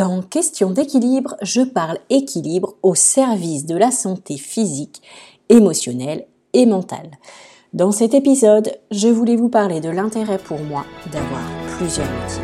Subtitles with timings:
[0.00, 5.02] Dans Question d'équilibre, je parle équilibre au service de la santé physique,
[5.50, 7.10] émotionnelle et mentale.
[7.74, 11.42] Dans cet épisode, je voulais vous parler de l'intérêt pour moi d'avoir
[11.76, 12.40] plusieurs métiers.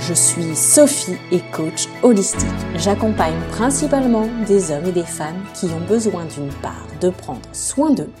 [0.00, 2.48] Je suis Sophie et coach holistique.
[2.76, 7.90] J'accompagne principalement des hommes et des femmes qui ont besoin d'une part de prendre soin
[7.90, 8.12] d'eux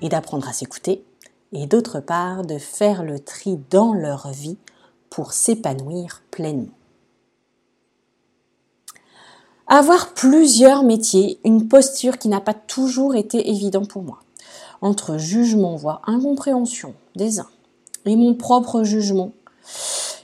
[0.00, 1.04] et d'apprendre à s'écouter
[1.52, 4.56] et d'autre part de faire le tri dans leur vie
[5.10, 6.72] pour s'épanouir pleinement.
[9.66, 14.20] Avoir plusieurs métiers, une posture qui n'a pas toujours été évidente pour moi.
[14.80, 17.48] Entre jugement, voire incompréhension des uns,
[18.04, 19.32] et mon propre jugement,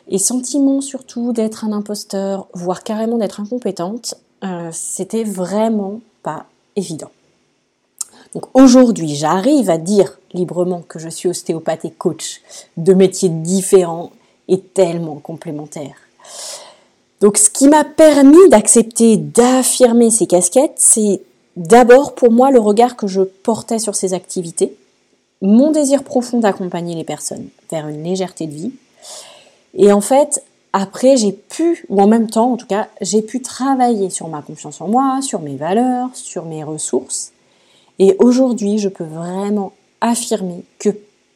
[0.09, 4.15] et sentiment surtout d'être un imposteur, voire carrément d'être incompétente,
[4.45, 7.11] euh, c'était vraiment pas évident.
[8.35, 12.41] Donc aujourd'hui, j'arrive à dire librement que je suis ostéopathe et coach
[12.77, 14.13] de métiers différents
[14.49, 15.97] et tellement complémentaires.
[17.21, 21.21] Donc ce qui m'a permis d'accepter, d'affirmer ces casquettes, c'est
[21.57, 24.77] d'abord pour moi le regard que je portais sur ces activités,
[25.41, 28.73] mon désir profond d'accompagner les personnes vers une légèreté de vie.
[29.75, 33.43] Et en fait, après, j'ai pu, ou en même temps en tout cas, j'ai pu
[33.43, 37.33] travailler sur ma confiance en moi, sur mes valeurs, sur mes ressources,
[37.99, 39.73] et aujourd'hui, je peux vraiment
[40.03, 40.91] affirmer que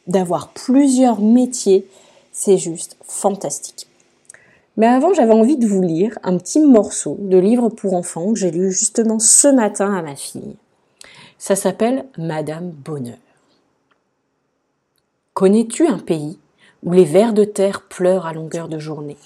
[0.05, 1.87] d'avoir plusieurs métiers,
[2.31, 3.87] c'est juste fantastique.
[4.75, 8.39] Mais avant, j'avais envie de vous lire un petit morceau de livre pour enfants que
[8.39, 10.55] j'ai lu justement ce matin à ma fille.
[11.39, 13.17] Ça s'appelle Madame Bonheur.
[15.33, 16.37] Connais-tu un pays
[16.83, 19.17] où les vers de terre pleurent à longueur de journée?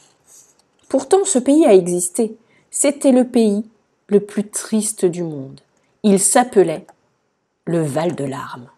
[0.87, 2.37] Pourtant, ce pays a existé.
[2.69, 3.65] C'était le pays
[4.07, 5.59] le plus triste du monde.
[6.03, 6.85] Il s'appelait
[7.65, 8.69] le Val de larmes.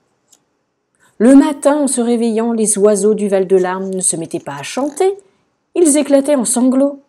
[1.24, 4.58] Le matin, en se réveillant, les oiseaux du Val de larmes ne se mettaient pas
[4.58, 5.18] à chanter,
[5.74, 7.00] ils éclataient en sanglots.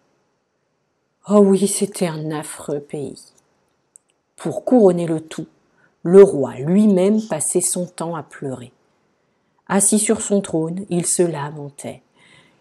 [1.29, 3.19] Oh oui, c'était un affreux pays.
[4.37, 5.49] Pour couronner le tout,
[6.05, 8.71] le roi lui-même passait son temps à pleurer.
[9.67, 12.01] Assis sur son trône, il se lamentait,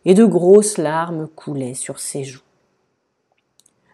[0.05, 2.41] et de grosses larmes coulaient sur ses joues.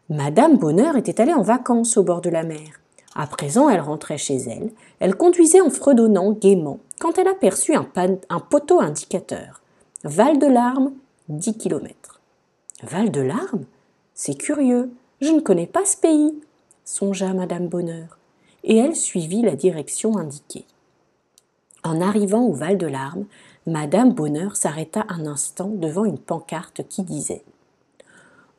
[0.08, 2.80] Madame Bonheur était allée en vacances au bord de la mer.
[3.16, 4.72] À présent, elle rentrait chez elle.
[5.02, 9.62] Elle conduisait en fredonnant gaiement quand elle aperçut un, poteau indicateur.
[10.04, 10.94] Val de Larmes,
[11.30, 12.20] 10 kilomètres.
[12.84, 13.66] Val de Larmes
[14.14, 14.92] C'est curieux.
[15.22, 16.40] Je ne connais pas ce pays,
[16.86, 18.18] songea Madame Bonheur,
[18.64, 20.66] et elle suivit la direction indiquée.
[21.84, 23.26] En arrivant au Val de Larmes,
[23.66, 27.44] Madame Bonheur s'arrêta un instant devant une pancarte qui disait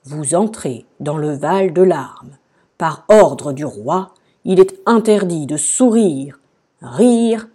[0.05, 2.37] Vous entrez dans le Val de Larmes.
[2.77, 4.15] Par ordre du roi,
[4.45, 6.39] il est interdit de sourire,
[6.81, 7.49] rire,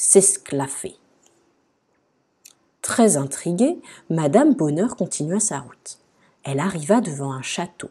[0.00, 0.96] s'esclaffer.
[2.80, 5.98] Très intriguée, Madame Bonheur continua sa route.
[6.42, 7.90] Elle arriva devant un château.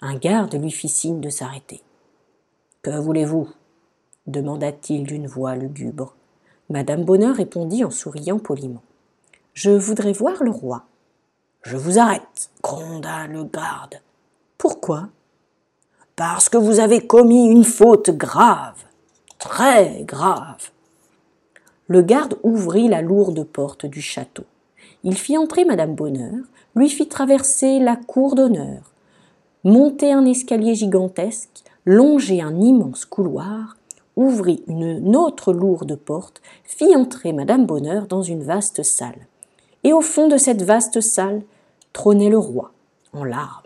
[0.00, 1.82] Un garde lui fit signe de s'arrêter.
[2.80, 3.48] Que voulez-vous?
[4.26, 6.14] demanda-t-il d'une voix lugubre.
[6.70, 8.82] Madame Bonheur répondit en souriant poliment.
[9.52, 10.84] Je voudrais voir le roi.
[11.62, 14.00] Je vous arrête, gronda le garde.
[14.56, 15.08] Pourquoi
[16.16, 18.84] parce que vous avez commis une faute grave,
[19.38, 20.70] très grave.
[21.90, 24.44] Le garde ouvrit la lourde porte du château.
[25.02, 26.38] Il fit entrer Madame Bonheur,
[26.76, 28.92] lui fit traverser la cour d'honneur,
[29.64, 33.76] monter un escalier gigantesque, longer un immense couloir,
[34.14, 39.26] ouvrit une autre lourde porte, fit entrer Madame Bonheur dans une vaste salle.
[39.82, 41.42] Et au fond de cette vaste salle
[41.92, 42.70] trônait le roi,
[43.12, 43.64] en larmes.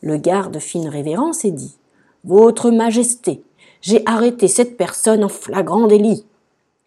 [0.00, 1.76] Le garde fit une révérence et dit
[2.24, 3.44] Votre Majesté,
[3.82, 6.24] j'ai arrêté cette personne en flagrant délit.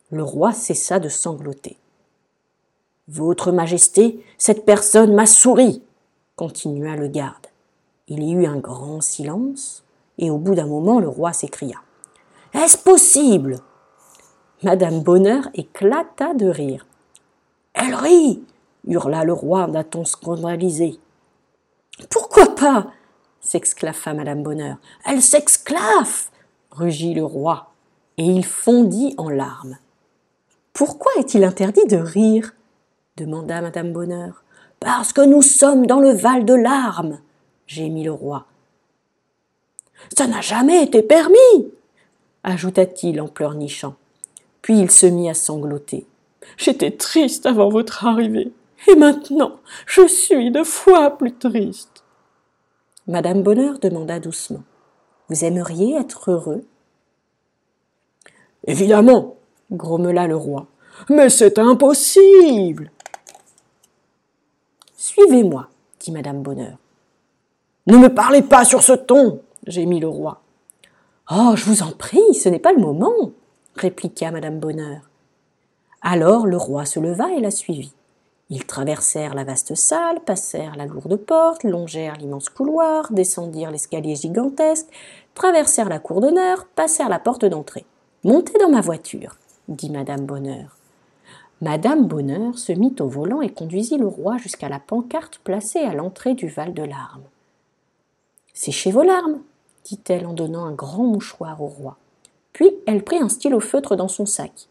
[0.10, 1.78] Le roi cessa de sangloter.
[3.10, 5.84] Votre Majesté, cette personne m'a souri,
[6.38, 7.48] continua le garde.
[8.08, 9.84] Il y eut un grand silence,
[10.18, 11.82] et au bout d'un moment le roi s'écria.
[12.54, 13.60] Est-ce possible?
[14.64, 16.88] Madame Bonheur éclata de rire.
[17.74, 18.44] Elle rit
[18.88, 21.00] hurla le roi d'un ton scandalisé.
[22.10, 22.88] Pourquoi pas?
[23.42, 24.78] s'exclaffa Madame Bonheur.
[25.06, 26.32] Elle s'exclaffe
[26.72, 27.72] rugit le roi,
[28.18, 29.78] et il fondit en larmes.
[30.78, 32.54] Pourquoi est-il interdit de rire?
[33.16, 34.44] demanda Madame Bonheur.
[34.80, 37.20] Parce que nous sommes dans le val de larmes,
[37.66, 38.46] gémit le roi.
[40.16, 41.72] Ça n'a jamais été permis,
[42.44, 43.96] ajouta-t-il en pleurnichant.
[44.62, 46.06] Puis il se mit à sangloter.
[46.58, 48.54] J'étais triste avant votre arrivée,
[48.88, 49.54] et maintenant
[49.88, 52.04] je suis deux fois plus triste.
[53.08, 54.64] Madame Bonheur demanda doucement.
[55.30, 56.64] Vous aimeriez être heureux?
[58.68, 59.38] Évidemment,
[59.72, 60.68] grommela le roi.
[61.10, 62.92] Mais c'est impossible.
[64.96, 65.68] Suivez-moi,
[66.00, 66.78] dit Madame Bonheur.
[67.88, 70.42] Ne me parlez pas sur ce ton, gémit le roi.
[71.32, 73.32] Oh, je vous en prie, ce n'est pas le moment,
[73.76, 75.02] répliqua Madame Bonheur.
[76.02, 77.94] Alors le roi se leva et la suivit.
[78.50, 84.88] Ils traversèrent la vaste salle, passèrent la lourde porte, longèrent l'immense couloir, descendirent l'escalier gigantesque,
[85.34, 87.86] traversèrent la cour d'honneur, passèrent la porte d'entrée.
[88.24, 89.36] Montez dans ma voiture,
[89.68, 90.78] dit Madame Bonheur.
[91.62, 95.94] Madame Bonheur se mit au volant et conduisit le roi jusqu'à la pancarte placée à
[95.94, 97.24] l'entrée du Val de Larmes.
[98.54, 99.42] Séchez vos larmes,
[99.84, 101.98] dit-elle en donnant un grand mouchoir au roi.
[102.54, 104.68] Puis elle prit un stylo feutre dans son sac.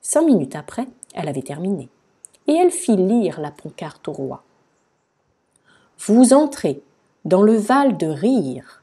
[0.00, 1.88] Cinq minutes après, elle avait terminé
[2.46, 4.42] et elle fit lire la pancarte au roi.
[5.98, 6.82] Vous entrez
[7.24, 8.82] dans le val de rire.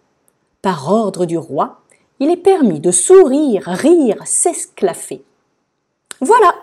[0.62, 1.82] Par ordre du roi,
[2.20, 5.24] il est permis de sourire, rire, s'esclaffer.
[6.22, 6.54] Voilà,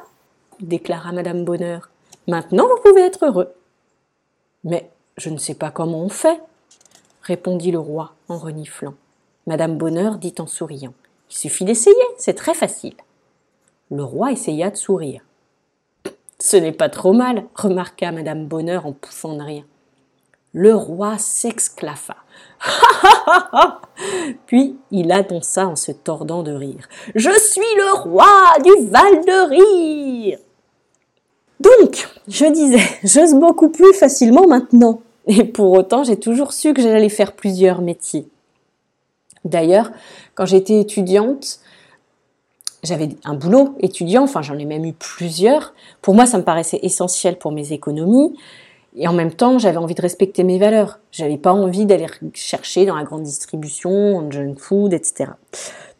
[0.60, 1.88] déclara Madame Bonheur.
[2.26, 3.54] Maintenant vous pouvez être heureux.
[4.64, 6.40] Mais je ne sais pas comment on fait,
[7.22, 8.94] répondit le roi en reniflant.
[9.46, 10.92] Madame Bonheur dit en souriant.
[11.30, 12.96] Il suffit d'essayer, c'est très facile.
[13.90, 15.22] Le roi essaya de sourire.
[16.38, 19.64] Ce n'est pas trop mal, remarqua Madame Bonheur en pouffant de rire.
[20.58, 22.16] Le roi s'exclaffa.
[24.46, 26.88] Puis il annonça en se tordant de rire.
[27.14, 28.24] Je suis le roi
[28.64, 30.38] du Val de Rire.
[31.60, 35.02] Donc, je disais, j'ose beaucoup plus facilement maintenant.
[35.26, 38.26] Et pour autant, j'ai toujours su que j'allais faire plusieurs métiers.
[39.44, 39.90] D'ailleurs,
[40.34, 41.60] quand j'étais étudiante,
[42.82, 45.74] j'avais un boulot étudiant, enfin j'en ai même eu plusieurs.
[46.00, 48.34] Pour moi, ça me paraissait essentiel pour mes économies.
[48.98, 51.00] Et en même temps, j'avais envie de respecter mes valeurs.
[51.12, 55.32] J'avais pas envie d'aller chercher dans la grande distribution, en junk food, etc.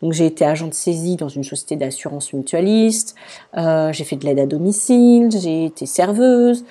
[0.00, 3.14] Donc j'ai été agent de saisie dans une société d'assurance mutualiste.
[3.58, 5.28] Euh, j'ai fait de l'aide à domicile.
[5.31, 6.64] J'ai été serveuse.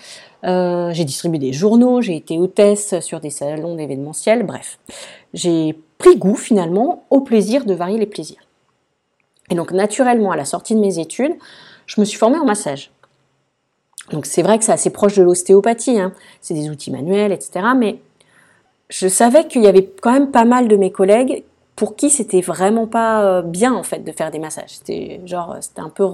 [0.44, 2.02] Euh, j'ai distribué des journaux.
[2.02, 4.44] J'ai été hôtesse sur des salons d'événementiel.
[4.44, 4.80] Bref,
[5.36, 8.42] j'ai pris goût finalement au plaisir de varier les plaisirs.
[9.52, 11.34] Et donc naturellement, à la sortie de mes études,
[11.86, 12.92] je me suis formée en massage.
[14.12, 16.12] Donc c'est vrai que c'est assez proche de l'ostéopathie, hein.
[16.42, 17.66] c'est des outils manuels, etc.
[17.76, 17.98] Mais
[18.90, 21.44] je savais qu'il y avait quand même pas mal de mes collègues
[21.76, 24.78] pour qui c'était vraiment pas euh, bien en fait de faire des massages.
[24.78, 26.06] C'était genre c'était un peu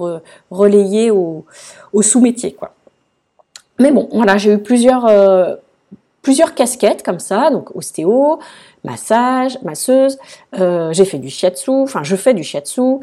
[0.50, 1.44] relayé au,
[2.00, 2.74] sous-métier quoi.
[3.78, 5.54] Mais bon, voilà, j'ai eu plusieurs euh,
[6.22, 8.38] plusieurs casquettes comme ça, donc ostéo,
[8.84, 10.18] massage, masseuse.
[10.58, 13.00] Euh, j'ai fait du shiatsu, enfin je fais du shiatsu.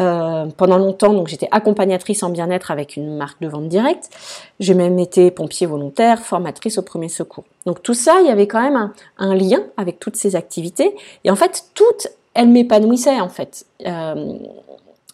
[0.00, 4.10] Euh, pendant longtemps, donc j'étais accompagnatrice en bien-être avec une marque de vente directe.
[4.58, 7.44] J'ai même été pompier volontaire, formatrice au premier secours.
[7.64, 10.96] Donc tout ça, il y avait quand même un, lien avec toutes ces activités.
[11.22, 13.66] Et en fait, toutes, elles m'épanouissaient en fait.
[13.86, 14.34] Euh,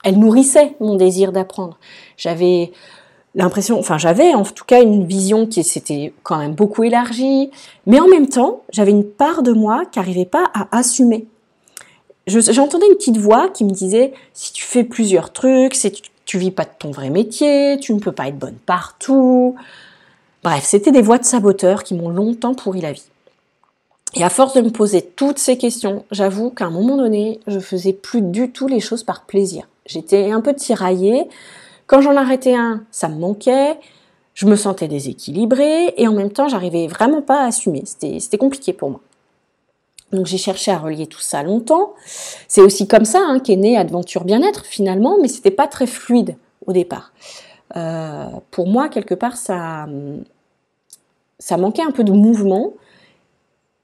[0.02, 1.76] elles nourrissaient mon désir d'apprendre.
[2.16, 2.72] J'avais
[3.34, 7.50] l'impression, enfin j'avais en tout cas une vision qui s'était quand même beaucoup élargie,
[7.84, 11.26] mais en même temps j'avais une part de moi qui n'arrivait pas à assumer.
[12.30, 16.38] J'entendais une petite voix qui me disait si tu fais plusieurs trucs, si tu, tu
[16.38, 19.56] vis pas de ton vrai métier, tu ne peux pas être bonne partout.
[20.42, 23.08] Bref, c'était des voix de saboteurs qui m'ont longtemps pourri la vie.
[24.14, 27.60] Et à force de me poser toutes ces questions, j'avoue qu'à un moment donné, je
[27.60, 29.68] faisais plus du tout les choses par plaisir.
[29.86, 31.28] J'étais un peu tiraillée,
[31.86, 33.78] quand j'en arrêtais un, ça me manquait,
[34.34, 37.82] je me sentais déséquilibrée et en même temps, j'arrivais vraiment pas à assumer.
[37.84, 39.00] C'était compliqué pour moi.
[40.12, 41.94] Donc j'ai cherché à relier tout ça longtemps.
[42.48, 46.36] C'est aussi comme ça hein, qu'est né Adventure Bien-être finalement, mais c'était pas très fluide
[46.66, 47.12] au départ.
[47.76, 49.86] Euh, pour moi, quelque part, ça,
[51.38, 52.72] ça manquait un peu de mouvement.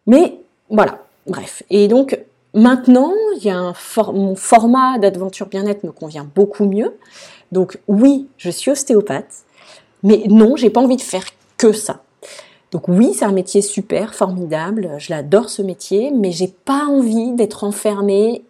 [0.06, 1.62] Mais voilà, bref.
[1.71, 2.18] Et donc
[2.54, 3.75] maintenant, il y a un
[4.12, 6.97] mon format d'Adventure Bien-être me convient beaucoup mieux.
[7.52, 9.45] Donc oui, je suis ostéopathe,
[10.02, 11.25] mais non, j'ai pas envie de faire
[11.56, 12.02] que ça.
[12.76, 17.33] Donc oui, c'est un métier super, formidable, je l'adore ce métier, mais j'ai pas envie
[17.33, 18.42] d'être enfermée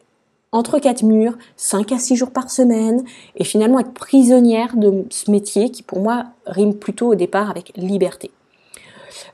[0.50, 3.04] entre quatre murs, cinq à six jours par semaine,
[3.36, 7.70] et finalement être prisonnière de ce métier qui pour moi rime plutôt au départ avec
[7.76, 8.32] liberté.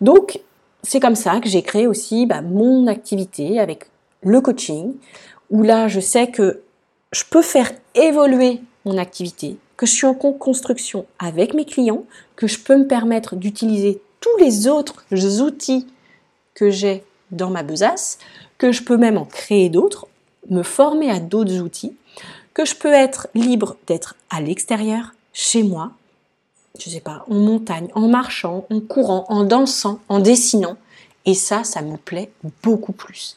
[0.02, 0.40] Donc
[0.82, 3.86] c'est comme ça que j'ai créé aussi bah, mon activité avec
[4.22, 4.92] le coaching,
[5.48, 6.60] où là je sais que
[7.12, 12.04] je peux faire évoluer mon activité, que je suis en construction avec mes clients,
[12.36, 15.04] que je peux me permettre d'utiliser tous les autres
[15.42, 15.86] outils
[16.54, 18.18] que j'ai dans ma besace,
[18.56, 20.06] que je peux même en créer d'autres,
[20.48, 21.94] me former à d'autres outils,
[22.54, 25.92] que je peux être libre d'être à l'extérieur, chez moi,
[26.78, 30.76] je sais pas, en montagne, en marchant, en courant, en dansant, en dessinant.
[31.24, 32.30] Et ça, ça me plaît
[32.62, 33.36] beaucoup plus.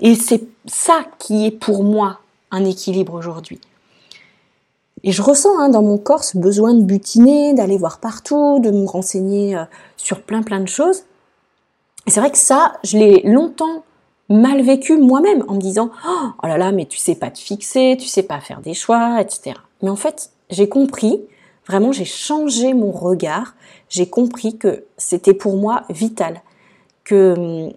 [0.00, 3.60] Et c'est ça qui est pour moi un équilibre aujourd'hui.
[5.02, 8.70] Et je ressens hein, dans mon corps ce besoin de butiner, d'aller voir partout, de
[8.70, 9.64] me renseigner euh,
[10.04, 11.04] sur plein plein de choses.
[12.06, 13.84] C'est vrai que ça, je l'ai longtemps
[14.28, 17.96] mal vécu moi-même en me disant oh là là mais tu sais pas te fixer,
[17.98, 19.56] tu sais pas faire des choix, etc.
[19.82, 21.20] Mais en fait j'ai compris,
[21.66, 23.54] vraiment j'ai changé mon regard,
[23.88, 26.42] j'ai compris que c'était pour moi vital,
[27.04, 27.72] que hum,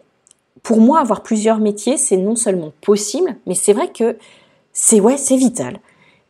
[0.63, 4.17] pour moi avoir plusieurs métiers c'est non seulement possible, mais c'est vrai que
[4.73, 5.79] c'est ouais c'est vital.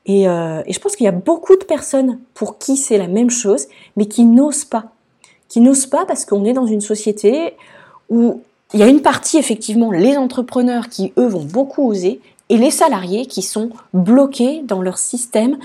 [0.06, 3.08] Et, euh, et je pense qu'il y a beaucoup de personnes pour qui c'est la
[3.08, 4.94] même chose, mais qui n'osent pas,
[5.50, 7.54] qui n'osent pas parce qu'on est dans une société
[8.10, 8.42] où
[8.74, 12.72] il y a une partie, effectivement, les entrepreneurs qui, eux, vont beaucoup oser, et les
[12.72, 15.58] salariés qui sont bloqués dans leur système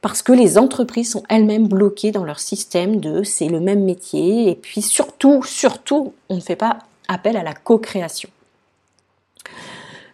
[0.00, 4.50] parce que les entreprises sont elles-mêmes bloquées dans leur système de c'est le même métier,
[4.50, 6.78] et puis surtout, surtout, on ne fait pas
[7.08, 8.28] appel à la co-création.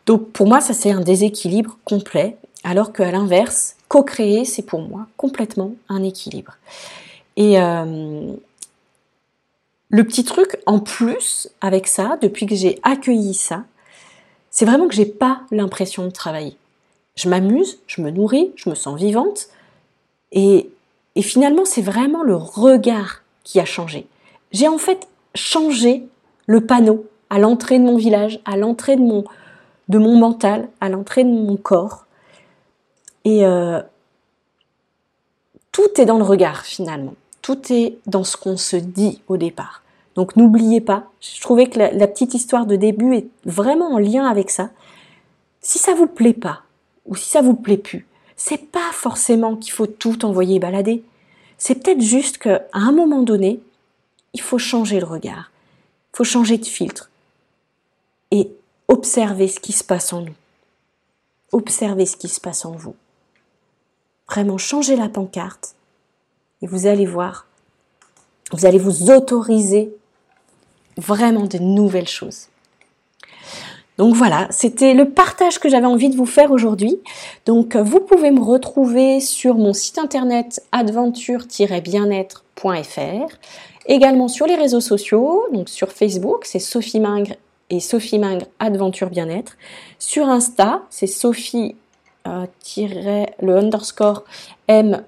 [0.06, 5.06] Donc pour moi, ça c'est un déséquilibre complet, alors qu'à l'inverse, co-créer, c'est pour moi
[5.16, 6.52] complètement un équilibre.
[7.36, 8.32] Et, euh,
[9.90, 13.64] le petit truc en plus avec ça, depuis que j'ai accueilli ça,
[14.50, 16.56] c'est vraiment que j'ai pas l'impression de travailler.
[17.16, 19.48] Je m'amuse, je me nourris, je me sens vivante.
[20.32, 20.70] Et,
[21.20, 24.06] finalement, c'est vraiment le regard qui a changé.
[24.52, 26.06] J'ai en fait changé
[26.46, 29.24] le panneau à l'entrée de mon village, à l'entrée de mon,
[29.88, 32.06] de mon mental, à l'entrée de mon corps.
[33.24, 33.82] Et euh,
[35.72, 37.14] tout est dans le regard finalement.
[37.42, 39.82] Tout est dans ce qu'on se dit au départ.
[40.14, 44.26] Donc n'oubliez pas, je trouvais que la, petite histoire de début est vraiment en lien
[44.26, 44.70] avec ça.
[45.60, 46.62] Si ça vous plaît pas,
[47.06, 48.06] ou si ça vous plaît plus,
[48.36, 51.02] c'est pas forcément qu'il faut tout envoyer balader.
[51.58, 53.60] C'est peut-être juste qu'à un moment donné,
[54.32, 55.50] il faut changer le regard.
[56.12, 57.10] Il faut changer de filtre.
[58.30, 58.50] Et
[58.88, 60.34] observer ce qui se passe en nous.
[61.52, 62.96] Observer ce qui se passe en vous.
[64.28, 65.74] Vraiment changer la pancarte.
[66.62, 67.46] Et vous allez voir,
[68.52, 69.94] vous allez vous autoriser
[70.96, 72.46] vraiment de nouvelles choses.
[73.98, 76.98] Donc voilà, c'était le partage que j'avais envie de vous faire aujourd'hui.
[77.44, 83.36] Donc vous pouvez me retrouver sur mon site internet adventure-bien-être.fr,
[83.86, 87.34] également sur les réseaux sociaux, donc sur Facebook, c'est Sophie Mingre
[87.68, 89.58] et Sophie Mingre Adventure Bien-être.
[89.98, 91.76] Sur Insta, c'est Sophie
[92.26, 92.46] euh,
[93.42, 94.24] underscore
[94.66, 95.04] M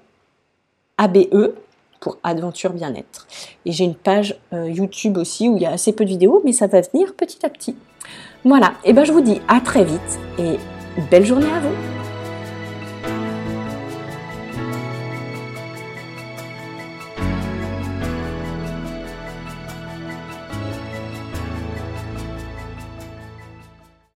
[0.97, 1.53] ABE
[1.99, 3.27] pour Aventure Bien-être.
[3.65, 6.41] Et j'ai une page euh, YouTube aussi où il y a assez peu de vidéos,
[6.43, 7.75] mais ça va venir petit à petit.
[8.43, 10.57] Voilà, et ben je vous dis à très vite et
[11.09, 11.92] belle journée à vous